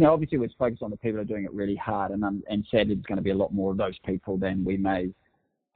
Now, 0.00 0.14
obviously, 0.14 0.38
we're 0.38 0.48
focused 0.58 0.82
on 0.82 0.90
the 0.90 0.96
people 0.96 1.18
who 1.18 1.20
are 1.20 1.24
doing 1.24 1.44
it 1.44 1.52
really 1.52 1.76
hard, 1.76 2.10
and 2.10 2.24
um, 2.24 2.42
and 2.48 2.66
sadly, 2.70 2.94
there's 2.94 3.04
going 3.04 3.18
to 3.18 3.22
be 3.22 3.32
a 3.32 3.34
lot 3.34 3.52
more 3.52 3.70
of 3.70 3.76
those 3.76 3.98
people 4.06 4.38
than 4.38 4.64
we 4.64 4.78
may 4.78 5.10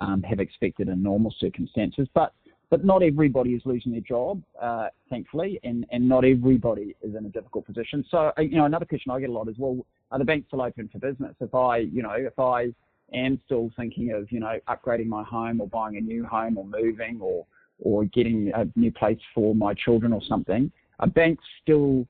um, 0.00 0.22
have 0.22 0.40
expected 0.40 0.88
in 0.88 1.02
normal 1.02 1.32
circumstances. 1.38 2.08
But 2.14 2.32
but 2.70 2.86
not 2.86 3.02
everybody 3.02 3.50
is 3.50 3.60
losing 3.66 3.92
their 3.92 4.00
job, 4.00 4.42
uh, 4.60 4.88
thankfully, 5.10 5.60
and, 5.62 5.84
and 5.92 6.08
not 6.08 6.24
everybody 6.24 6.96
is 7.02 7.14
in 7.14 7.26
a 7.26 7.28
difficult 7.28 7.66
position. 7.66 8.02
So, 8.10 8.32
uh, 8.38 8.40
you 8.40 8.56
know, 8.56 8.64
another 8.64 8.86
question 8.86 9.12
I 9.12 9.20
get 9.20 9.28
a 9.28 9.32
lot 9.32 9.46
is, 9.50 9.56
well, 9.58 9.84
are 10.10 10.18
the 10.18 10.24
banks 10.24 10.46
still 10.48 10.62
open 10.62 10.88
for 10.90 10.98
business? 10.98 11.34
If 11.40 11.54
I, 11.54 11.76
you 11.76 12.02
know, 12.02 12.12
if 12.12 12.38
I 12.38 12.72
am 13.12 13.38
still 13.44 13.70
thinking 13.76 14.12
of, 14.12 14.32
you 14.32 14.40
know, 14.40 14.58
upgrading 14.68 15.08
my 15.08 15.22
home 15.22 15.60
or 15.60 15.68
buying 15.68 15.98
a 15.98 16.00
new 16.00 16.24
home 16.24 16.56
or 16.56 16.64
moving 16.64 17.18
or 17.20 17.44
or 17.78 18.06
getting 18.06 18.52
a 18.54 18.66
new 18.74 18.90
place 18.90 19.20
for 19.34 19.54
my 19.54 19.74
children 19.74 20.14
or 20.14 20.22
something, 20.26 20.72
are 21.00 21.08
banks 21.08 21.44
still 21.62 22.06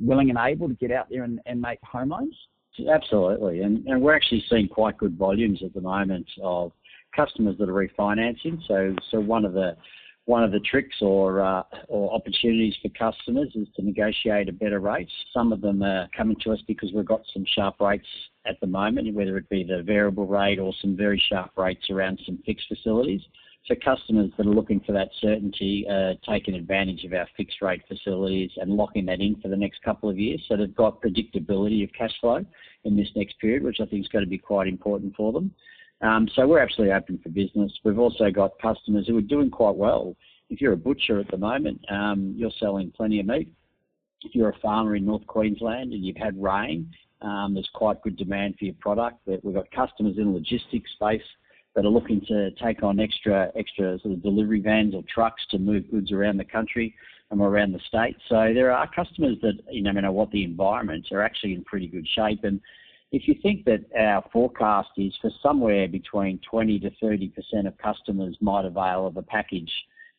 willing 0.00 0.30
and 0.30 0.38
able 0.38 0.68
to 0.68 0.74
get 0.74 0.90
out 0.90 1.08
there 1.10 1.24
and, 1.24 1.40
and 1.46 1.60
make 1.60 1.78
home 1.82 2.10
loans? 2.10 2.36
Absolutely, 2.92 3.62
and, 3.62 3.86
and 3.86 4.02
we're 4.02 4.14
actually 4.14 4.44
seeing 4.50 4.68
quite 4.68 4.98
good 4.98 5.16
volumes 5.16 5.62
at 5.64 5.72
the 5.72 5.80
moment 5.80 6.26
of 6.42 6.72
customers 7.14 7.56
that 7.58 7.68
are 7.68 7.72
refinancing. 7.72 8.58
So, 8.68 8.94
so 9.10 9.20
one 9.20 9.44
of 9.44 9.54
the 9.54 9.76
one 10.26 10.42
of 10.42 10.50
the 10.52 10.60
tricks 10.60 10.96
or 11.00 11.40
uh, 11.40 11.62
or 11.88 12.12
opportunities 12.12 12.74
for 12.82 12.88
customers 12.90 13.48
is 13.54 13.68
to 13.76 13.82
negotiate 13.82 14.48
a 14.48 14.52
better 14.52 14.80
rate. 14.80 15.08
Some 15.32 15.52
of 15.52 15.60
them 15.60 15.82
are 15.82 16.08
coming 16.16 16.36
to 16.42 16.52
us 16.52 16.58
because 16.66 16.92
we've 16.94 17.06
got 17.06 17.22
some 17.32 17.44
sharp 17.54 17.80
rates 17.80 18.06
at 18.48 18.60
the 18.60 18.66
moment, 18.66 19.12
whether 19.14 19.36
it 19.36 19.48
be 19.48 19.64
the 19.64 19.82
variable 19.82 20.26
rate 20.26 20.58
or 20.58 20.72
some 20.80 20.96
very 20.96 21.22
sharp 21.28 21.50
rates 21.56 21.90
around 21.90 22.20
some 22.24 22.38
fixed 22.46 22.68
facilities. 22.68 23.22
So 23.66 23.74
customers 23.84 24.30
that 24.36 24.46
are 24.46 24.50
looking 24.50 24.80
for 24.80 24.92
that 24.92 25.08
certainty 25.20 25.86
are 25.90 26.14
taking 26.28 26.54
advantage 26.54 27.04
of 27.04 27.12
our 27.12 27.26
fixed 27.36 27.60
rate 27.60 27.82
facilities 27.88 28.50
and 28.58 28.70
locking 28.70 29.06
that 29.06 29.20
in 29.20 29.40
for 29.40 29.48
the 29.48 29.56
next 29.56 29.82
couple 29.82 30.08
of 30.08 30.18
years. 30.18 30.40
So 30.48 30.56
they've 30.56 30.74
got 30.74 31.02
predictability 31.02 31.82
of 31.82 31.92
cash 31.92 32.12
flow 32.20 32.44
in 32.84 32.96
this 32.96 33.08
next 33.16 33.40
period, 33.40 33.64
which 33.64 33.80
I 33.80 33.86
think 33.86 34.04
is 34.04 34.08
going 34.08 34.24
to 34.24 34.30
be 34.30 34.38
quite 34.38 34.68
important 34.68 35.16
for 35.16 35.32
them. 35.32 35.52
Um, 36.00 36.28
so 36.36 36.46
we're 36.46 36.60
absolutely 36.60 36.94
open 36.94 37.18
for 37.22 37.30
business. 37.30 37.72
We've 37.82 37.98
also 37.98 38.30
got 38.30 38.52
customers 38.60 39.06
who 39.08 39.18
are 39.18 39.22
doing 39.22 39.50
quite 39.50 39.74
well. 39.74 40.14
If 40.48 40.60
you're 40.60 40.74
a 40.74 40.76
butcher 40.76 41.18
at 41.18 41.30
the 41.30 41.38
moment, 41.38 41.80
um, 41.90 42.34
you're 42.36 42.52
selling 42.60 42.92
plenty 42.96 43.18
of 43.18 43.26
meat. 43.26 43.48
If 44.22 44.34
you're 44.34 44.50
a 44.50 44.58
farmer 44.60 44.94
in 44.94 45.04
North 45.04 45.26
Queensland 45.26 45.92
and 45.92 46.04
you've 46.04 46.16
had 46.16 46.40
rain, 46.40 46.90
um, 47.22 47.54
there's 47.54 47.68
quite 47.74 48.02
good 48.02 48.16
demand 48.16 48.56
for 48.58 48.66
your 48.66 48.74
product. 48.80 49.18
We've 49.26 49.54
got 49.54 49.70
customers 49.70 50.16
in 50.18 50.26
the 50.26 50.30
logistics 50.30 50.90
space 50.92 51.22
that 51.74 51.84
are 51.84 51.90
looking 51.90 52.20
to 52.26 52.50
take 52.52 52.82
on 52.82 52.98
extra 52.98 53.50
extra 53.54 53.98
sort 54.00 54.14
of 54.14 54.22
delivery 54.22 54.60
vans 54.60 54.94
or 54.94 55.02
trucks 55.12 55.42
to 55.50 55.58
move 55.58 55.90
goods 55.90 56.10
around 56.10 56.38
the 56.38 56.44
country 56.44 56.94
and 57.30 57.40
around 57.40 57.72
the 57.72 57.80
state. 57.86 58.16
So 58.28 58.52
there 58.54 58.72
are 58.72 58.88
customers 58.94 59.36
that, 59.42 59.54
you 59.70 59.82
know, 59.82 59.90
no 59.90 60.00
matter 60.00 60.12
what 60.12 60.30
the 60.30 60.44
environment, 60.44 61.06
are 61.12 61.22
actually 61.22 61.54
in 61.54 61.64
pretty 61.64 61.88
good 61.88 62.06
shape. 62.08 62.44
And 62.44 62.60
if 63.12 63.28
you 63.28 63.34
think 63.42 63.64
that 63.64 63.80
our 63.98 64.24
forecast 64.32 64.90
is 64.96 65.12
for 65.20 65.30
somewhere 65.42 65.88
between 65.88 66.40
20 66.48 66.78
to 66.80 66.90
30% 67.02 67.66
of 67.66 67.76
customers 67.78 68.36
might 68.40 68.64
avail 68.64 69.06
of 69.06 69.16
a 69.16 69.22
package 69.22 69.72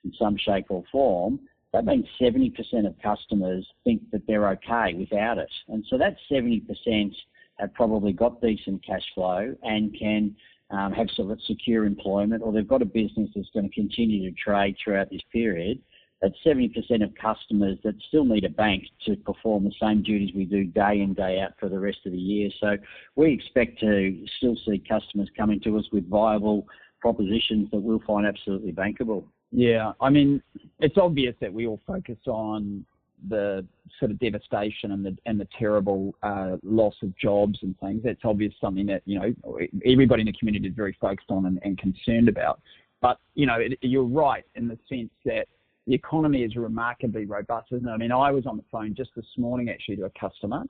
in 0.04 0.14
some 0.20 0.38
shape 0.38 0.66
or 0.70 0.84
form, 0.92 1.40
that 1.78 1.86
means 1.86 2.08
70% 2.20 2.88
of 2.88 2.96
customers 3.04 3.68
think 3.84 4.02
that 4.12 4.26
they're 4.28 4.50
okay 4.50 4.96
without 4.96 5.38
it. 5.38 5.52
And 5.68 5.86
so 5.90 5.98
that 5.98 6.18
70% 6.32 7.14
have 7.60 7.74
probably 7.74 8.14
got 8.14 8.42
decent 8.42 8.84
cash 8.86 9.04
flow 9.14 9.56
and 9.62 9.96
can 9.98 10.36
um, 10.72 10.92
have 10.92 11.08
sort 11.12 11.32
of 11.32 11.40
secure 11.44 11.86
employment 11.86 12.42
or 12.44 12.52
they've 12.52 12.68
got 12.68 12.82
a 12.82 12.86
business 12.86 13.30
that's 13.36 13.50
going 13.54 13.70
to 13.70 13.76
continue 13.76 14.30
to 14.30 14.36
trade 14.36 14.76
throughout 14.84 15.10
this 15.12 15.22
period 15.32 15.80
that 16.22 16.32
70% 16.44 17.04
of 17.04 17.14
customers 17.14 17.78
that 17.84 17.94
still 18.08 18.26
need 18.26 18.44
a 18.44 18.50
bank 18.50 18.86
to 19.06 19.16
perform 19.18 19.64
the 19.64 19.74
same 19.80 20.02
duties 20.02 20.34
we 20.36 20.46
do 20.46 20.64
day 20.64 21.02
in, 21.02 21.14
day 21.14 21.40
out 21.40 21.52
for 21.60 21.70
the 21.70 21.78
rest 21.78 22.00
of 22.08 22.12
the 22.12 22.18
year. 22.18 22.50
So 22.60 22.76
we 23.16 23.32
expect 23.32 23.80
to 23.82 24.26
still 24.38 24.58
see 24.66 24.80
customers 24.90 25.30
coming 25.38 25.60
to 25.60 25.78
us 25.78 25.86
with 25.92 26.10
viable 26.10 26.68
propositions 27.02 27.70
that 27.70 27.80
we'll 27.80 28.02
find 28.08 28.26
absolutely 28.26 28.72
bankable. 28.72 29.26
Yeah, 29.52 29.94
I 30.02 30.10
mean, 30.10 30.42
it's 30.80 30.98
obvious 30.98 31.36
that 31.40 31.54
we 31.54 31.68
all 31.68 31.80
focus 31.88 32.18
on 32.28 32.86
the 33.30 33.66
sort 34.00 34.12
of 34.12 34.20
devastation 34.20 34.92
and 34.92 35.04
the 35.06 35.18
and 35.26 35.40
the 35.40 35.48
terrible 35.58 36.14
uh, 36.22 36.58
loss 36.64 36.94
of 37.02 37.18
jobs 37.18 37.60
and 37.64 37.78
things. 37.80 38.02
That's 38.04 38.20
obvious 38.24 38.54
something 38.62 38.86
that 38.88 39.02
you 39.06 39.20
know 39.20 39.60
everybody 39.86 40.22
in 40.22 40.28
the 40.28 40.34
community 40.34 40.68
is 40.68 40.76
very 40.76 40.96
focused 41.00 41.32
on 41.32 41.46
and, 41.46 41.60
and 41.64 41.78
concerned 41.78 42.30
about. 42.30 42.62
But 43.02 43.18
you 43.36 43.46
know, 43.46 43.56
it, 43.60 43.78
you're 43.82 44.04
right 44.04 44.44
in 44.56 44.68
the 44.68 44.78
sense 44.90 45.10
that 45.26 45.48
the 45.88 45.94
economy 45.94 46.44
is 46.44 46.56
remarkably 46.56 47.26
robust, 47.26 47.72
isn't 47.72 47.88
it? 47.88 47.92
I 47.92 47.98
mean, 47.98 48.12
I 48.12 48.32
was 48.32 48.46
on 48.46 48.58
the 48.58 48.64
phone 48.72 48.94
just 48.96 49.12
this 49.16 49.26
morning 49.38 49.70
actually 49.70 49.96
to 49.98 50.06
a 50.06 50.12
customer 50.20 50.64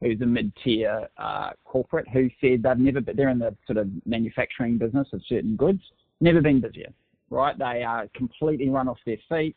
who's 0.00 0.20
a 0.20 0.26
mid-tier 0.26 1.08
uh, 1.18 1.50
corporate 1.64 2.06
who 2.08 2.28
said 2.40 2.62
they've 2.62 2.78
never 2.78 3.00
been, 3.00 3.16
they're 3.16 3.30
in 3.30 3.38
the 3.38 3.54
sort 3.66 3.78
of 3.78 3.88
manufacturing 4.06 4.76
business 4.76 5.08
of 5.12 5.20
certain 5.28 5.56
goods, 5.56 5.80
never 6.20 6.40
been 6.40 6.60
busier, 6.60 6.92
right? 7.30 7.58
They 7.58 7.82
are 7.82 8.08
completely 8.14 8.68
run 8.68 8.88
off 8.88 8.98
their 9.06 9.18
feet, 9.28 9.56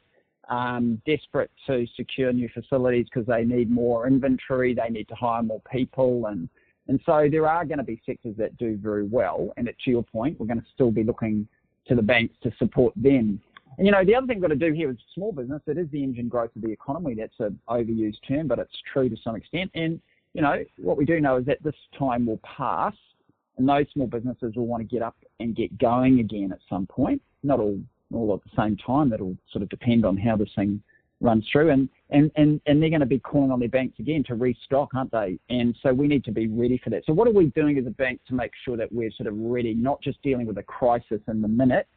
um, 0.50 1.02
desperate 1.06 1.52
to 1.68 1.86
secure 1.96 2.32
new 2.34 2.50
facilities 2.54 3.08
because 3.12 3.28
they 3.28 3.44
need 3.44 3.70
more 3.70 4.08
inventory, 4.08 4.74
they 4.74 4.90
need 4.90 5.08
to 5.10 5.16
hire 5.16 5.44
more 5.44 5.62
people, 5.72 6.28
and 6.28 6.50
and 6.90 7.02
so 7.06 7.28
there 7.30 7.46
are 7.46 7.66
going 7.66 7.80
to 7.80 7.84
be 7.84 8.02
sectors 8.06 8.36
that 8.38 8.56
do 8.58 8.78
very 8.78 9.04
well. 9.04 9.52
And 9.58 9.68
to 9.68 9.92
your 9.92 10.04
point, 10.04 10.40
we're 10.40 10.48
going 10.48 10.62
to 10.62 10.68
still 10.74 10.90
be 10.90 11.04
looking 11.04 11.46
to 11.86 11.96
the 11.96 12.02
banks 12.02 12.34
to 12.44 12.52
support 12.58 12.94
them 12.96 13.42
and 13.78 13.86
you 13.86 13.92
know, 13.92 14.04
the 14.04 14.16
other 14.16 14.26
thing 14.26 14.38
we've 14.38 14.50
got 14.50 14.60
to 14.60 14.70
do 14.70 14.74
here 14.74 14.90
is 14.90 14.98
small 15.14 15.32
business. 15.32 15.62
It 15.68 15.78
is 15.78 15.88
the 15.92 16.04
engine 16.04 16.28
growth 16.28 16.56
of 16.56 16.64
the 16.64 16.72
economy. 16.72 17.14
That's 17.14 17.40
an 17.40 17.60
overused 17.70 18.18
term, 18.28 18.48
but 18.48 18.60
it's 18.60 18.74
true 18.92 19.08
to 19.08 19.16
some 19.24 19.36
extent. 19.36 19.70
And 19.76 20.02
you 20.34 20.42
know, 20.42 20.64
what 20.78 20.98
we 20.98 21.06
do 21.06 21.20
know 21.20 21.38
is 21.38 21.46
that 21.46 21.62
this 21.64 21.76
time 21.98 22.26
will 22.26 22.40
pass, 22.44 22.94
and 23.58 23.68
those 23.68 23.86
small 23.94 24.08
businesses 24.08 24.56
will 24.56 24.68
want 24.68 24.88
to 24.88 24.96
get 24.96 25.02
up 25.02 25.16
and 25.40 25.56
get 25.56 25.78
going 25.78 26.20
again 26.20 26.52
at 26.52 26.60
some 26.70 26.86
point. 26.88 27.22
Not 27.44 27.60
all 27.60 27.80
all 28.14 28.34
at 28.34 28.44
the 28.44 28.62
same 28.62 28.78
time. 28.78 29.10
That'll 29.10 29.36
sort 29.52 29.64
of 29.64 29.70
depend 29.70 30.06
on 30.06 30.16
how 30.16 30.38
this 30.38 30.50
thing 30.56 30.82
runs 31.20 31.46
through. 31.52 31.72
And 31.72 31.90
and 32.10 32.32
and, 32.36 32.62
and 32.66 32.82
they're 32.82 32.90
going 32.90 33.02
to 33.02 33.06
be 33.06 33.20
calling 33.20 33.52
on 33.52 33.60
their 33.60 33.70
banks 33.70 34.00
again 34.00 34.24
to 34.28 34.36
restock, 34.36 34.90
aren't 34.96 35.12
they? 35.12 35.40
And 35.50 35.76
so 35.82 35.94
we 35.94 36.08
need 36.08 36.24
to 36.26 36.32
be 36.32 36.48
ready 36.48 36.80
for 36.84 36.90
that. 36.92 37.04
So 37.06 37.14
what 37.14 37.28
are 37.28 37.34
we 37.34 37.48
doing 37.48 37.78
as 37.78 37.86
a 37.86 37.92
bank 37.92 38.22
to 38.28 38.34
make 38.34 38.52
sure 38.64 38.78
that 38.78 38.92
we're 38.92 39.12
sort 39.12 39.28
of 39.28 39.36
ready, 39.38 39.74
not 39.74 40.02
just 40.02 40.22
dealing 40.22 40.46
with 40.46 40.58
a 40.58 40.64
crisis 40.64 41.22
in 41.28 41.42
the 41.42 41.48
minute, 41.48 41.88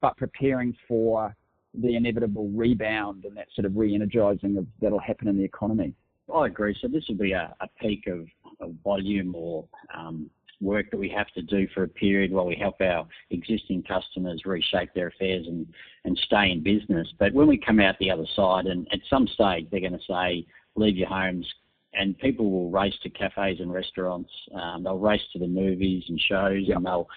but 0.00 0.16
preparing 0.16 0.76
for 0.86 1.34
the 1.74 1.96
inevitable 1.96 2.48
rebound 2.48 3.24
and 3.24 3.36
that 3.36 3.48
sort 3.54 3.64
of 3.64 3.76
re-energizing 3.76 4.66
that'll 4.80 4.98
happen 4.98 5.28
in 5.28 5.36
the 5.36 5.44
economy. 5.44 5.92
I 6.34 6.46
agree. 6.46 6.76
So 6.80 6.88
this 6.88 7.04
will 7.08 7.16
be 7.16 7.32
a, 7.32 7.54
a 7.60 7.68
peak 7.80 8.06
of, 8.06 8.26
of, 8.60 8.74
volume 8.84 9.34
or 9.34 9.64
um, 9.96 10.28
work 10.60 10.90
that 10.90 10.98
we 10.98 11.08
have 11.08 11.28
to 11.28 11.42
do 11.42 11.68
for 11.74 11.84
a 11.84 11.88
period 11.88 12.32
while 12.32 12.46
we 12.46 12.56
help 12.56 12.80
our 12.80 13.06
existing 13.30 13.82
customers 13.82 14.42
reshape 14.44 14.92
their 14.94 15.08
affairs 15.08 15.46
and, 15.46 15.66
and 16.04 16.18
stay 16.24 16.50
in 16.50 16.62
business. 16.62 17.08
But 17.18 17.32
when 17.32 17.46
we 17.46 17.58
come 17.58 17.80
out 17.80 17.96
the 17.98 18.10
other 18.10 18.26
side, 18.34 18.66
and 18.66 18.86
at 18.92 19.00
some 19.08 19.26
stage 19.28 19.68
they're 19.70 19.80
going 19.80 19.92
to 19.92 19.98
say, 20.08 20.46
leave 20.74 20.96
your 20.96 21.08
homes, 21.08 21.46
and 21.94 22.18
people 22.18 22.50
will 22.50 22.70
race 22.70 22.94
to 23.02 23.10
cafes 23.10 23.60
and 23.60 23.72
restaurants. 23.72 24.30
Um, 24.54 24.84
they'll 24.84 24.98
race 24.98 25.22
to 25.32 25.38
the 25.38 25.46
movies 25.46 26.04
and 26.08 26.20
shows, 26.20 26.64
yep. 26.66 26.76
and 26.76 26.86
they'll 26.86 27.08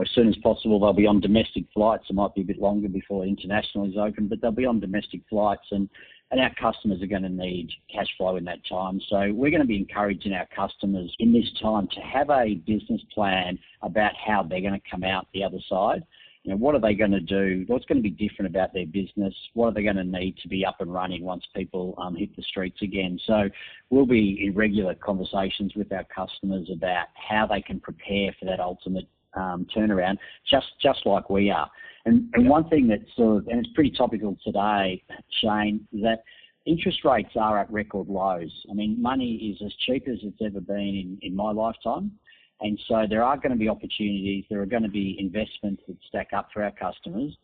as 0.00 0.08
soon 0.14 0.28
as 0.28 0.36
possible. 0.36 0.78
They'll 0.78 0.92
be 0.92 1.06
on 1.06 1.20
domestic 1.20 1.64
flights. 1.74 2.04
It 2.08 2.14
might 2.14 2.34
be 2.34 2.42
a 2.42 2.44
bit 2.44 2.58
longer 2.60 2.88
before 2.88 3.24
international 3.24 3.88
is 3.88 3.96
open, 3.96 4.28
but 4.28 4.40
they'll 4.40 4.52
be 4.52 4.66
on 4.66 4.80
domestic 4.80 5.22
flights 5.28 5.66
and, 5.70 5.88
and 6.30 6.40
our 6.40 6.54
customers 6.60 7.02
are 7.02 7.06
going 7.06 7.22
to 7.22 7.28
need 7.28 7.70
cash 7.92 8.08
flow 8.16 8.36
in 8.36 8.44
that 8.44 8.58
time. 8.68 9.00
So 9.08 9.32
we're 9.32 9.50
going 9.50 9.62
to 9.62 9.66
be 9.66 9.78
encouraging 9.78 10.32
our 10.32 10.46
customers 10.54 11.14
in 11.18 11.32
this 11.32 11.50
time 11.60 11.88
to 11.88 12.00
have 12.00 12.30
a 12.30 12.54
business 12.66 13.00
plan 13.14 13.58
about 13.82 14.12
how 14.14 14.42
they're 14.42 14.60
going 14.60 14.74
to 14.74 14.90
come 14.90 15.04
out 15.04 15.26
the 15.32 15.44
other 15.44 15.58
side. 15.68 16.02
You 16.44 16.52
know, 16.52 16.58
what 16.58 16.74
are 16.74 16.80
they 16.80 16.94
going 16.94 17.10
to 17.10 17.20
do? 17.20 17.64
What's 17.66 17.84
going 17.86 17.98
to 17.98 18.02
be 18.02 18.10
different 18.10 18.50
about 18.50 18.72
their 18.72 18.86
business? 18.86 19.34
What 19.54 19.66
are 19.66 19.74
they 19.74 19.82
going 19.82 19.96
to 19.96 20.04
need 20.04 20.36
to 20.38 20.48
be 20.48 20.64
up 20.64 20.80
and 20.80 20.92
running 20.92 21.24
once 21.24 21.44
people 21.54 21.94
um, 21.98 22.14
hit 22.14 22.34
the 22.36 22.42
streets 22.42 22.80
again? 22.80 23.18
So 23.26 23.48
we'll 23.90 24.06
be 24.06 24.46
in 24.46 24.54
regular 24.54 24.94
conversations 24.94 25.74
with 25.74 25.92
our 25.92 26.04
customers 26.04 26.70
about 26.72 27.08
how 27.14 27.46
they 27.46 27.60
can 27.60 27.80
prepare 27.80 28.34
for 28.38 28.46
that 28.46 28.60
ultimate 28.60 29.08
um, 29.34 29.66
turnaround, 29.76 30.18
just 30.48 30.66
just 30.82 31.04
like 31.06 31.30
we 31.30 31.50
are. 31.50 31.70
And, 32.04 32.30
and 32.34 32.48
one 32.48 32.68
thing 32.70 32.88
that's 32.88 33.04
sort 33.16 33.42
of, 33.42 33.48
and 33.48 33.58
it's 33.60 33.74
pretty 33.74 33.90
topical 33.90 34.38
today, 34.42 35.02
Shane, 35.42 35.86
is 35.92 36.02
that 36.02 36.22
interest 36.64 37.04
rates 37.04 37.32
are 37.36 37.58
at 37.58 37.70
record 37.70 38.08
lows. 38.08 38.50
I 38.70 38.72
mean, 38.72 39.00
money 39.00 39.34
is 39.34 39.62
as 39.64 39.74
cheap 39.86 40.08
as 40.08 40.16
it's 40.22 40.40
ever 40.42 40.60
been 40.60 40.78
in, 40.78 41.18
in 41.20 41.36
my 41.36 41.50
lifetime. 41.50 42.12
And 42.62 42.80
so 42.88 43.04
there 43.08 43.22
are 43.22 43.36
going 43.36 43.52
to 43.52 43.58
be 43.58 43.68
opportunities, 43.68 44.44
there 44.48 44.62
are 44.62 44.66
going 44.66 44.84
to 44.84 44.88
be 44.88 45.16
investments 45.18 45.82
that 45.86 45.98
stack 46.08 46.28
up 46.32 46.48
for 46.52 46.62
our 46.62 46.72
customers. 46.72 47.36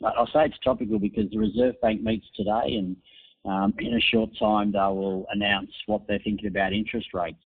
But 0.00 0.14
I'll 0.16 0.26
say 0.28 0.46
it's 0.46 0.58
topical 0.64 0.98
because 0.98 1.30
the 1.30 1.38
Reserve 1.38 1.78
Bank 1.82 2.02
meets 2.02 2.26
today 2.34 2.76
and 2.78 2.96
um, 3.44 3.74
in 3.78 3.94
a 3.94 4.00
short 4.00 4.30
time 4.38 4.72
they 4.72 4.78
will 4.78 5.26
announce 5.32 5.70
what 5.84 6.06
they're 6.08 6.20
thinking 6.24 6.48
about 6.48 6.72
interest 6.72 7.08
rates. 7.12 7.36